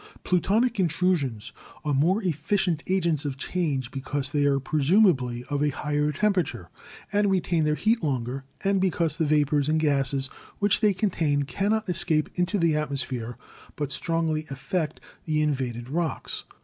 Plutonic 0.23 0.79
intrusions 0.79 1.51
are 1.85 1.93
more 1.93 2.23
efficient 2.23 2.81
agents 2.87 3.23
of 3.23 3.37
change, 3.37 3.91
because 3.91 4.31
they 4.31 4.45
are 4.45 4.59
presumably 4.59 5.43
of 5.43 5.61
a 5.61 5.69
higher 5.69 6.11
temperature 6.11 6.69
and 7.13 7.29
re 7.29 7.39
tain 7.39 7.65
their 7.65 7.75
heat 7.75 8.01
longer, 8.01 8.43
and 8.63 8.81
because 8.81 9.15
the 9.17 9.27
vapors 9.27 9.69
and 9.69 9.79
gases 9.79 10.25
which 10.57 10.79
they 10.79 10.95
contain 10.95 11.43
cannot 11.43 11.87
escape 11.87 12.31
into 12.33 12.57
the 12.57 12.75
atmosphere 12.75 13.37
but 13.75 13.91
strongly 13.91 14.47
affect 14.49 14.99
the 15.25 15.39
invaded 15.43 15.87
rocks. 15.87 16.45